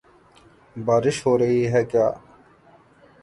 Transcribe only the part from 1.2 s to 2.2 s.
ہو رہی ہے کیا؟